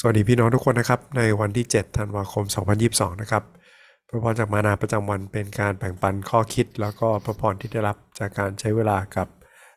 [0.00, 2.44] สวัสดีพี่น้องทุกคนนะครับ ในวันที่ 7 ธันวาคม
[2.82, 3.44] 2022 นะครับ
[4.08, 9.26] พระพรจากมานาประจำวันเป็นการแบ่งปันข้อคิด แล้วก็พระพรที่ได้รับจากการใช้เวลากับ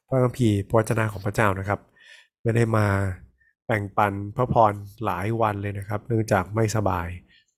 [0.08, 1.80] พระคัมภีร์พระวจนะของพระเจ้านะครับ
[2.42, 2.88] ไม่ได้มา
[3.66, 4.74] แบ่งปันพระพร
[5.06, 7.08] หลายวันเลยนะครับ เนื่องจากไม่สบาย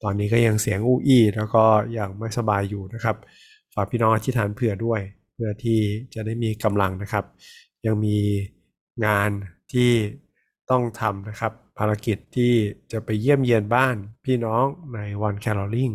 [0.04, 1.66] ตอนนี้ก็ยังเสียงอู้อี้แล้วก็
[1.98, 3.16] ยังไม่สบายอยู่นะครับ
[3.73, 5.02] ฝากพี่น้องอธิษฐานเผื่อด้วย
[5.34, 5.80] เพื่อที่
[6.14, 7.25] จะได้มีกำลังนะครับ
[7.86, 8.18] ยังมี
[9.05, 9.30] งาน
[9.73, 9.91] ที่
[10.70, 12.54] ต้องทำนะครับ ภารกิจที่
[12.91, 13.95] จะไปเยี่ยมเยียนบ้าน
[14.26, 15.91] พี่น้องในวัน caroling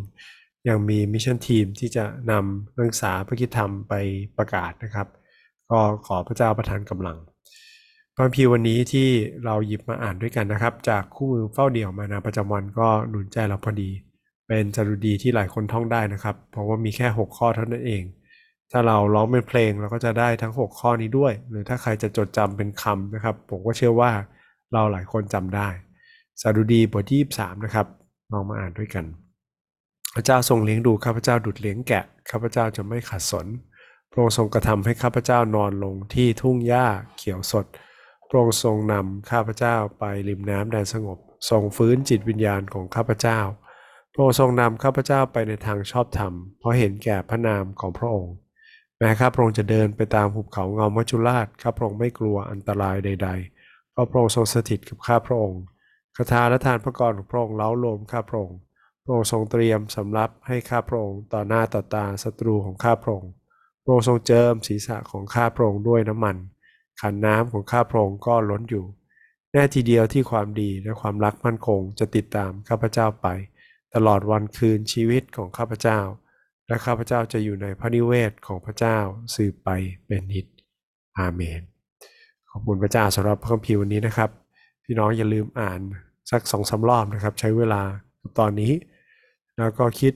[0.68, 3.94] ยังมี mission team ที่จะนำนักศึกษาพระคริสตธรรมไป
[4.38, 5.06] ประกาศนะครับ
[5.70, 7.18] ก็ขอพระเจ้าประทานกำลัง
[8.14, 9.08] พระคัมภีร์วันนี้ที่
[9.44, 13.90] เราหยิบมาอ่านด้วยกันนะครับ จากคู่มือเฝ้าเดี่ยวมานาประจำวันก็หนุนใจเราพอดี
[14.46, 18.02] เป็นสดุดีที่หลายคนท่องได้นะครับ เพราะว่ามีแค่ 6 ข้อเท่านั้นเอง
[18.70, 24.10] ถ้าเราร้องเป็นเพลงเราก็จะได้ทั้ง 6 ข้อนี้ด้วย หรือถ้าใครจะจดจำเป็นคำนะครับ ผมก็เชื่อว่า
[24.72, 25.68] เราหลายคนจำได้
[26.40, 27.86] สาดุดีบทที่ 23 นะครับ
[28.32, 29.04] ลองมาอ่านด้วยกัน
[30.14, 33.46] พระเจ้าทรงเลี้ยงดูข้าพเจ้าดุดเลี้ยงแกะข้าพเจ้าจะไม่ขัดสน
[34.10, 37.66] พระองค์ทรงกระทำให้ข้าพเจ้านอนลงที่ทุ่งหญ้าเขียวสด
[38.28, 41.18] พระองค์ทรงนำข้าพเจ้าไปริมน้ำแดนสงบ
[41.50, 43.40] ทรงฟื้นจิตวิญญาณของข้าพเจ้า
[44.12, 48.34] พระองค์ทรงนำข้าพเจ้าไปในทางชอบธรรม เพราะเห็นแก่พระนามของพระองค์
[48.98, 53.57] แม้ข้าพระองค์จะเดินไปตามหุบเขาเงามัจจุราชข้าพระองค์ไม่กลัวอันตรายใด ๆ
[53.98, 55.62] เพราะพระองค์ทรงสถิตกับข้าพระองค์
[56.16, 58.58] คาถาและทานพระกรของพระองค์เล้าโลมข้าพระองค์
[59.04, 63.32] พระองค์ทรงเตรียมสำรับให้ข้าพระองค์ต่อหน้าต่อตาศัตรูของข้าพระองค์
[63.82, 66.36] พระองค์ทรงเจิมศีรษะของข้าพระองค์ด้วยน้ำมัน
[67.00, 68.84] ขันน้ำของข้าพระองค์ก็ล้นอยู่
[69.52, 73.26] แน่ทีเดียวที่ความดีและความรักมั่นคงจะติดตามข้าพเจ้าไป
[73.94, 75.98] ตลอดวันคืนชีวิตของข้าพเจ้า
[76.66, 78.98] และข้าพเจ้าจะอยู่ในพระนิเวศของพระเจ้า
[79.34, 79.68] สืบไป
[80.06, 80.46] เป็นนิจ
[81.20, 81.62] อาเมน
[82.50, 84.30] ขอบคุณพระเจ้าสำหรับพระคัมภีร์วันนี้นะครับ
[84.84, 85.80] พี่น้องอย่าลืมอ่าน
[86.30, 87.82] สักสองสารอบนะครับ ใช้เวลา
[88.38, 88.72] ตอนนี้
[89.58, 90.14] แล้วก็คิด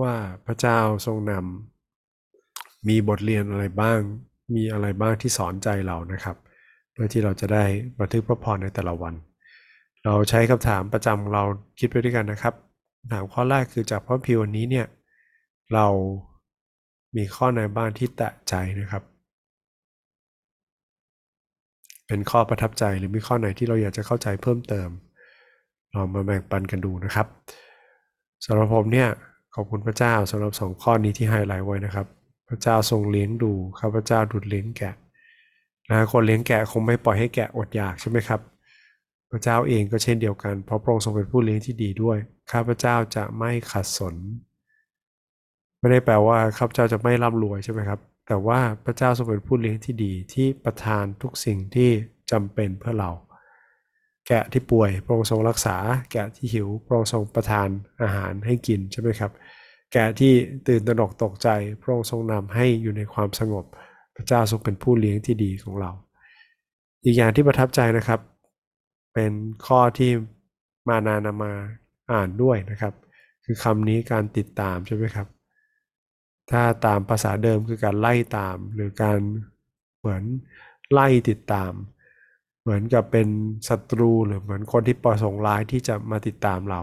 [0.00, 0.14] ว่า
[0.46, 3.98] พระเจ้าทรงนำมีบทเรียนอะไรบ้าง
[4.54, 6.36] มีอะไรบ้างที่สอนใจเรานะครับ
[6.92, 7.64] เพื่อที่เราจะได้
[7.98, 9.14] บันทึกพระพรในแต่ละวัน
[10.04, 11.42] เราใช้คำถามประจำเรา
[11.78, 12.54] คิดไปด้วยกันนะครับ
[13.12, 14.86] ถามข้อแรกคือจากพระพิวันนี้เนี่ย
[15.74, 15.86] เรา
[17.16, 19.02] มีข้อไหนบ้างที่แตะใจนะครับ
[22.06, 24.88] เป็นข้อประทับใจหรือมีข้อไหนที่เราอยากจะเข้าใจเพิ่มเติม
[25.92, 27.26] เรามาแบ่งปันกันดูนะครับ
[28.44, 29.08] สำหรับผมเนี่ย
[29.54, 32.06] ขอบคุณพระเจ้าสำหรับสองข้อนี้ที่ไฮไลท์ไว้นะครับ
[32.48, 34.94] พระเจ้าทรงเลี้ยงดูข้าพเจ้าดุดเลี้ยงแกะ
[35.90, 38.40] นะคนเลี้ยงแกะคงไม่ปล่อยให้แกะอดอยากใช่ไหมครับ
[39.30, 42.18] พระเจ้าเองก็เช่นเดียวกันเพราะพระองค์ทรงเป็นผู้เลี้ยงที่ดีด้วย
[42.52, 44.14] ข้าพเจ้าจะไม่ขัดสน
[45.78, 51.90] ไม่ได้แปลว่าข้าพเจ้าจะไม่ร่ำรวยใช่ไหมครับ แต่ว่าพระเจ้าทรงเป็นผู้เลี้ยงที่ดีที่ประทานทุกสิ่งที่
[52.30, 53.10] จำเป็นเพื่อเรา
[54.28, 55.76] แกะที่ป่วยพระองค์ทรงรักษา
[56.12, 57.68] แกะที่หิวพระองค์ทรงประทาน
[58.02, 59.32] อาหารให้กินใช่ไหมครับ
[59.92, 60.32] แกะที่
[60.68, 61.48] ตื่นตระหนกตกใจ
[61.82, 63.64] พระองค์ทรงนำให้อยู่ในความสงบ
[64.16, 65.90] พระเจ้าทรงเป็นผู้เลี้ยงที่ดีของเรา
[67.04, 68.20] อีกอย่างที่ประทับใจนะครับ
[69.14, 69.32] เป็น
[69.66, 70.10] ข้อที่
[70.88, 71.52] มานานามา
[72.12, 72.94] อ่านด้วยนะครับ
[73.44, 75.26] คือคำนี้การติดตามใช่ไหมครับ
[76.52, 79.18] ถ้าตามภาษาเดิมคือการไล่ตาม หรือการ
[80.00, 80.22] เหมือน
[80.92, 81.72] ไล่ติดตาม
[82.62, 83.28] เหมือนกับเป็น
[83.68, 86.80] ศัตรูหรือเหมือนคนที่ประสงค์ร้ายที่จะมาติดตามเรา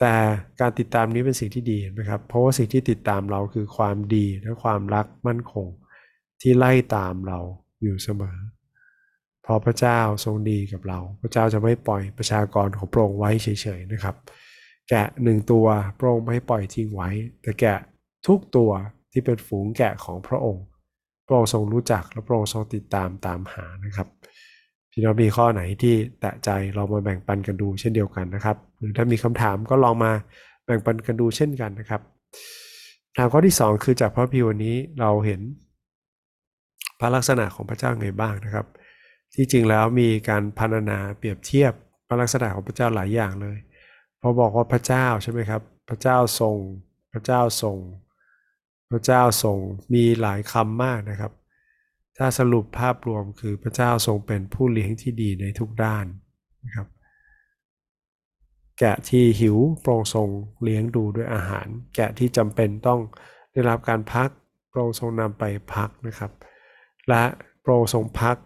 [0.00, 0.14] แต่
[0.60, 5.66] การติดตามนี้เป็นสิ่งที่ดีนะครับ เพราะว่าสิ่งที่ติดตามเราคือความดีและความรักมั่นคง
[6.40, 7.38] ที่ไล่ตามเรา
[7.82, 8.36] อยู่เสมอ
[9.42, 13.48] เพราะพระเจ้าทรงดีกับเรา พระเจ้าจะไม่ปล่อยประชากรของพระองค์ไว้เฉ
[13.78, 14.16] ยๆนะครับ
[14.88, 15.66] แกะหนึ่งตัว
[15.98, 17.10] พระองค์ไม่ปล่อยทิ้งไว้
[17.42, 17.78] แต่แกะ
[18.26, 18.70] ทุกตัว
[19.16, 20.64] ที่เป็นฝูงแกะของพระองค์
[21.26, 24.08] พระองค์ทรงรู้จักและพระองค์ทรงติดตามตามหานะครับ
[24.90, 30.12] พี่น้องมีข้อไหนที่แตะใจเรามาแบ่งปันกันดูเช่นเดียวกันนะครับ หรือถ้ามีคำถามก็ลองมา
[30.64, 32.00] แบ่งปันกันดูเช่นกันนะครับ
[33.16, 35.40] ถามข้อที่ 2 คือจากพระพิวันนี้เราเห็น
[37.00, 38.66] พระลักษณะของพระเจ้าไงบ้างนะครับ
[39.34, 41.72] ที่จริงแล้วมีการพันนาเปรียบเทียบ
[42.08, 43.58] พระลักษณะของพระเจ้าหลายอย่างเลย
[44.20, 46.56] พอบอกว่าพระเจ้าใช่ไหมครับ พระเจ้าทรง
[47.12, 47.76] พระเจ้าทรง
[48.90, 49.58] พระเจ้าทรง
[49.94, 51.32] มีหลายคำมากนะครับ
[52.18, 56.06] ถ้าสรุปภาพรวมคือพระเจ้าทรงเป็นผู้เลี้ยงที่ดีในทุกด้าน
[56.64, 56.88] นะครับ
[58.78, 60.28] แกะที่หิวโปรงทรง
[60.62, 63.00] เลี้ยงดูด้วยอาหาร แกะที่จำเป็นต้อง
[63.52, 64.28] ได้รับการพัก
[64.70, 65.44] โปรงทรงนำไป
[65.74, 66.32] พักนะครับ
[67.08, 67.24] และ
[67.62, 68.36] โปรงทรงพัก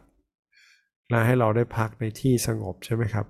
[1.10, 3.26] และให้เราได้พักในที่สงบใช่ไหมครับ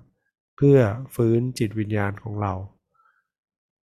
[0.57, 0.77] เพื่อ
[1.15, 2.53] ฟื้นจิตวิญญาณของเรา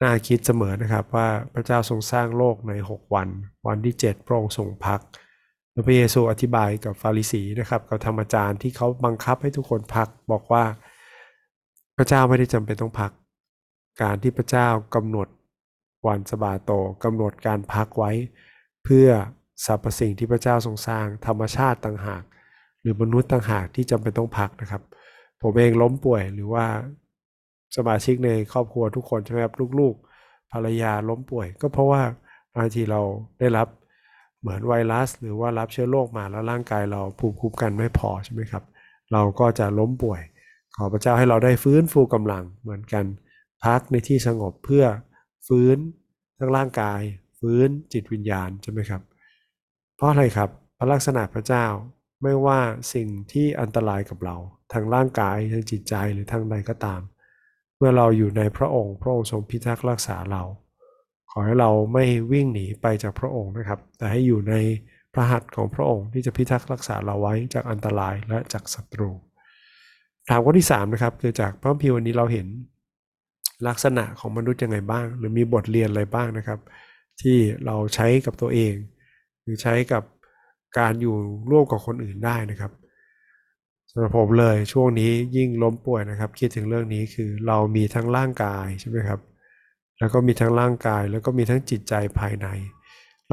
[0.02, 3.30] น่าคิดเสมอนะครับว่าพระเจ้าทรงสร้างโลกใน 6 วัน
[3.68, 5.00] วันที่ 7 พระองค์ทรงพัก
[5.86, 10.64] พระเยซูอธิบายกับฟาริสีนะครับกับธรรมจารย์ที่เขาบังคับให้ทุกคนพักบอกว่า
[11.98, 13.12] พระเจ้าไม่ได้จำเป็นต้องพัก
[14.02, 15.28] การที่พระเจ้ากำหนด
[16.08, 16.72] วันสบาโต
[17.04, 18.12] กำหนดการพักไว้
[18.84, 19.08] เพื่อ
[19.66, 22.24] สรรพสิ่งที่พระเจ้าทรงสร้างธรรมชาติต่างหาก
[22.82, 24.82] หรือมนุษย์ต่างหากที่จำเป็นต้องพักนะครับ
[25.42, 26.66] ผมเองล้มป่วยหรือว่า
[27.76, 32.02] สมาชิกในครอบครัวทุกคนใช่ไหมครับลูกๆ ภรรยาล้มป่วย ก็เพราะว่า
[32.56, 33.02] บางทีเรา
[33.40, 33.68] ได้รับ
[34.40, 38.64] เหมือนไวรัส หรือว่ารับเชื้อโรคมาแล้วร่างกายเราภูมิคุ้มกันไม่พอใช่ไหมครับ
[39.12, 40.22] เราก็จะล้มป่วย
[40.76, 43.06] ขอพระเจ้าให้เราได้ฟื้นฟูกำลังเหมือนกัน
[43.66, 44.86] พักในที่สงบเพื่อ
[45.48, 45.78] ฟื้น
[46.40, 47.00] ทั้งร่างกาย
[47.40, 49.02] ฟื้นจิตวิญญาณใช่ไหมครับ
[49.96, 51.66] เพราะอะไรครับพระลักษณะพระเจ้า
[52.24, 52.60] ไม่ว่า
[52.94, 54.38] สิ่งที่อันตรายกับเรา
[54.74, 57.02] ทางร่างกายทางจิตใจหรือทางใดก็ตาม
[57.86, 60.44] มื่อเราอยู่ในพระองค์พระองค์ทรงพิทักษ์รักษาเรา
[61.32, 64.56] ขอให้เราไม่วิ่งหนีไปจากพระองค์นะครับ แต่ให้อยู่ใน
[65.14, 69.10] พระหัตถ์ของพระองค์ที่จะพิทักษ์รักษาเราไว้จากอันตรายและจากศัตรู
[70.30, 72.48] ถามข้อที่3นะครับคือจากพระคัมภีร์วันนี้เราเห็น
[73.68, 76.60] ลักษณะของมนุษย์ยังไงบ้าง หรือมีบทเรียนอะไรบ้างนะครับ
[77.22, 78.74] ที่เราใช้กับตัวเอง
[79.42, 80.04] หรือใช้กับ
[80.80, 81.16] การอยู่
[81.52, 82.72] ร่วมกับคนอื่นได้นะครับ
[83.96, 89.20] สำหรับผมเลยช่วงนี้ยิ่งล้มป่วยนะครับ คิดถึงเรื่องนี้คือเรามีทั้งร่างกายใช่ไหมครับ
[90.00, 92.48] แล้วก็มีทั้งร่างกาย แล้วก็มีทั้งจิตใจภายใน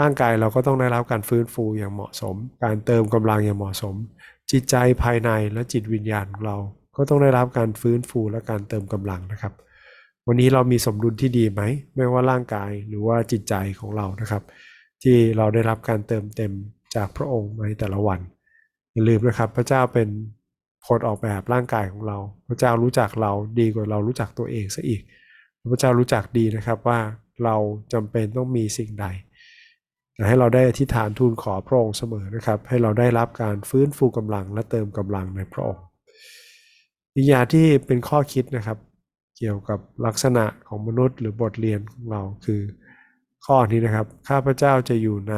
[0.00, 3.94] ร่างกายเราก็ต้องได้รับการฟื้นฟูอย่างเหมาะสม การเติมกำลังอย่างเหมาะสม
[4.52, 6.56] จิตใจภายในและจิตวิญญาณของเรา
[6.96, 9.52] ก็ต้องได้รับการฟื้นฟูและการเติมกำลังนะครับ
[10.26, 11.62] วันนี้เรามีสมดุลที่ดีไหม
[11.94, 14.42] ไม่ว่าร่างกายหรือว่าจิตใจของเรานะครับ
[15.02, 16.52] ที่เราได้รับการเติมเต็ม
[16.94, 18.20] จากพระองค์ในแต่ละวัน
[18.92, 20.08] อย่าลืมนะครับ พระเจ้าเป็น
[20.88, 22.18] คนออกแบบร่างกายของเรา
[22.48, 25.00] พระเจ้ารู้จักเราดีกว่าเรารู้จักตัวเองซะอีก
[25.72, 26.98] พระเจ้ารู้จักดีนะครับว่า
[27.44, 27.56] เรา
[27.92, 29.06] จำเป็นต้องมีสิ่งใด
[30.28, 35.84] ให้เราได้อธิษฐานทูลขอพระองค์เสมอนะครับ ให้เราได้รับการฟื้นฟูกำลังและเติมกำลังในพระองค์
[37.14, 38.78] อีกอย่างที่เป็นข้อคิดนะครับ
[39.38, 42.62] เกี่ยวกับลักษณะของมนุษย์หรือบทเรียนของเราคือ
[43.46, 45.36] ข้อนี้นะครับ ข้าพเจ้าจะอยู่ใน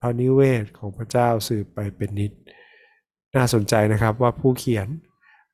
[0.00, 2.32] พระนิเวศของพระเจ้าสืบไปเป็นนิด
[3.36, 4.88] น่าสนใจนะครับว่าผู้เขียน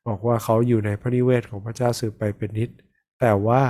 [0.06, 2.70] บอกว่าเขาอยู่ในพระนิเวศของพระเจ้าสืบไปเป็นนิด
[3.20, 3.62] แต่ว่า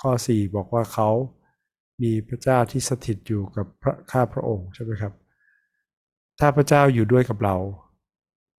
[0.00, 1.10] ข้อ 4 บอกว่าเขา
[2.02, 5.12] มีพระเจ้าที่สถิตอยู่กับพระข้าพระองค์ใช่ไหมครับ
[6.40, 7.56] ถ้าพระเจ้าอยู่ด้วยกับเรา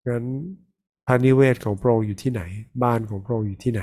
[0.08, 0.24] งั้น
[1.06, 2.42] พระนิเวศของพระองค์อยู่ที่ไหน
[2.82, 3.82] บ้านของพระองค์อยู่ที่ไหน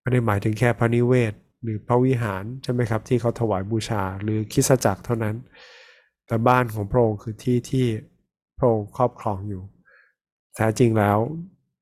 [0.00, 5.36] ไม่ได้หมายถึงแค่พระนิเวศ หรือพระวิหารใช่ไหมครับ ที่เขาถวายบูชาหรือคิสจักรเท่านั้น
[6.26, 7.86] แต่บ้านของพระองค์คือที่ที่
[8.58, 9.62] พระองค์ครอบครองอยู่
[10.56, 11.18] แท้จริงแล้ว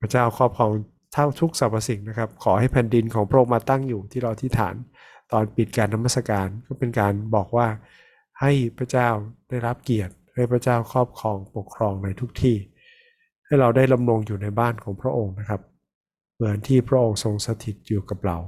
[0.01, 0.71] พระเจ้าครอบครอง
[1.13, 4.75] เท่าทุกสรรพสิ่งนะครับ ขอให้แผ่นดินของพระองค์มาตั้งอยู่ที่เราที่ฐาน
[5.33, 7.67] ตอนปิดการนมัสการก็เป็นการบอกว่า
[8.41, 9.09] ให้พระเจ้า
[9.49, 12.57] ได้รับเกียรติ ให้พระเจ้าครอบครองปกครองในทุกที่
[13.45, 15.61] ให้เราได้ลำลงอยู่ในบ้านของพระองค์นะครับ
[16.35, 18.39] เหมือนที่พระองค์ทรงสถิตอยู่กับเรา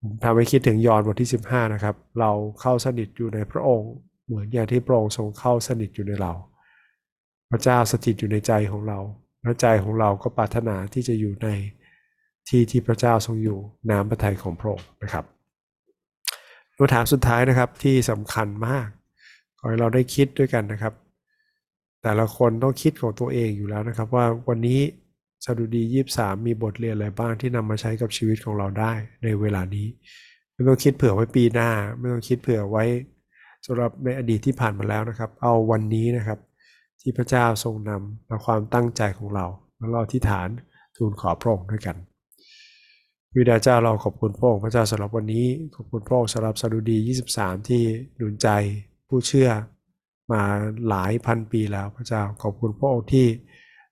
[0.00, 2.30] ผมทำให้คิดถึงยอห์นบทที่ 15 นะครับ เรา
[2.60, 3.90] เข้าสนิทอยู่ในพระองค์
[4.26, 6.32] เหมือนอย่างที่พระองค์ทรงเข้าสนิทอยู่ในเรา
[7.50, 8.98] พระเจ้าสถิตอยู่ในใจของเรา
[9.42, 11.48] พระใจของเราก็ปรารถนาที่จะอยู่ใน
[12.48, 13.58] ที่ที่พระเจ้าทรงอยู่
[13.90, 15.24] น้ำพระทัยของพระองค์นะครับ
[16.76, 18.88] คำถามสุดท้ายนะครับที่สำคัญมาก
[19.58, 20.94] ขอให้เราได้คิดด้วยกันนะครับ
[22.02, 24.80] แต่ละคนต้องคิดของตัวเองอยู่แล้วนะครับ ว่าวันนี้
[25.44, 29.86] สดุดียี่สามมีบทเรียนอะไรบ้างที่นำมาใช้กับชีวิตของเราได้ในเวลานี้
[30.52, 32.84] ไม่ต้องคิดเผื่อไว้ปีหน้า ไม่ต้องคิดเผื่อไว้
[33.66, 36.38] สำหรับในอดีตที่ผ่านมาแล้วนะครับ เอาวันนี้นะครับ
[37.00, 39.46] ที่พระเจ้าทรงนำและความตั้งใจของเรา
[39.78, 40.48] แล้วเราที่ฐาน
[40.96, 41.96] ทูลขอพระองค์ด้วยกัน
[43.36, 46.98] วิดาเจ้าเราขอบคุณพระองค์พระเจ้าสำหรับวันนี้ขอบคุณพระองค์สำหรับสดุดี
[47.34, 47.82] 23 ที่
[48.16, 48.48] หนุนใจ
[49.08, 49.48] ผู้เชื่อ
[50.32, 50.42] มา
[50.88, 53.26] หลายพันปีแล้วพระเจ้าขอบคุณพระองค์ที่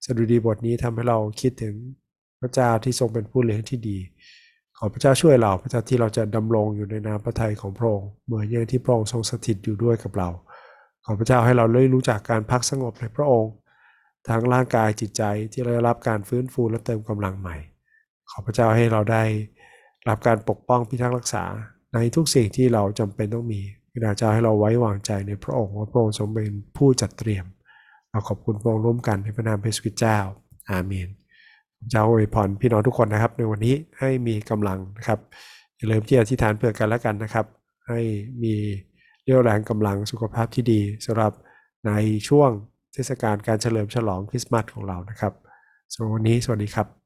[0.04, 1.74] สดุดีบทนี้ทำให้เราคิดถึง
[2.40, 3.98] พระเจ้าที่ทรงเป็นผู้เลี้ยงที่ดี
[4.78, 10.28] ขอพระเจ้าช่วยเราพระเจ้าที่เราจะดำรงอยู่ในน้ำพระทัยของพระองค์เหมือนอย่างที่พระองค์ทรงสถิตอยู่ด้วยกับเรา
[11.04, 13.54] ขอพระเจ้าให้เราได้รู้จักการพักสงบในพระองค์
[14.28, 17.56] ทั้งร่างกายจิตใจที่เราได้รับการฟื้นฟูและเติมกำลังใหม่
[18.30, 19.24] ขอพระเจ้าให้เราได้
[20.08, 21.44] รับการปกป้องพิทักษ์รักษา
[21.94, 23.60] ในทุกสิ่งที่เราจำเป็นต้องมี
[23.92, 27.44] พระเจ้าให้เราไว้วางใจในพระองค์ว่าพระองค์ทรงเป็นผู้จัดเตรียม
[28.10, 30.18] เราขอบคุณพระองค์ร่วมกันในพระนามพระสุริเจ้า
[30.70, 31.08] อาเมน
[31.90, 35.18] เจ้าอวยพรพี่น้องทุกคนนะครับ ในวันนี้ให้มีกำลังนะครับ
[35.76, 37.46] อย่าลืมที่อธิษฐานเพื่อกันและกันนะครับ
[37.88, 38.00] ให้
[38.42, 38.54] มี
[39.24, 41.32] เรี่ยวแรงกำลังสุขภาพที่ดีสำหรับ
[41.86, 41.92] ใน
[42.28, 42.50] ช่วง
[42.92, 45.32] เทศกาลการเฉลิมฉลองคริสต์มาสของเรานะครับ
[45.92, 46.99] สำหรับวันนี้สวัสดีครับ